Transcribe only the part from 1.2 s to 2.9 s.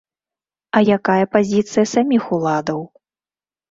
пазіцыя саміх уладаў?